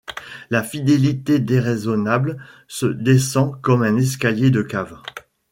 [0.49, 4.97] La fidélité déraisonnable se descend comme un escalier de cave.